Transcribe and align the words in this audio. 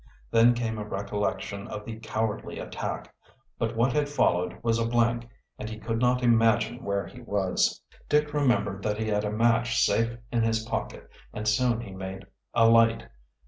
Then 0.31 0.55
came 0.55 0.79
a 0.79 0.83
recollection 0.83 1.67
of 1.67 1.85
the 1.85 1.99
cowardly 1.99 2.57
attack. 2.57 3.13
But 3.59 3.75
what 3.75 3.93
had 3.93 4.09
followed 4.09 4.57
was 4.63 4.79
a 4.79 4.85
blank, 4.87 5.29
and 5.59 5.69
he 5.69 5.77
could 5.77 5.99
not 5.99 6.23
imagine 6.23 6.83
where 6.83 7.05
he 7.05 7.21
was. 7.21 7.79
Dick 8.09 8.33
remembered 8.33 8.81
that 8.81 8.97
he 8.97 9.07
had 9.09 9.25
a 9.25 9.31
match 9.31 9.79
safe 9.85 10.17
in 10.31 10.41
his 10.41 10.65
pocket, 10.65 11.07
and 11.35 11.47
soon 11.47 11.81
he 11.81 11.91
made 11.93 12.25
a 12.55 12.67
light. 12.67 13.09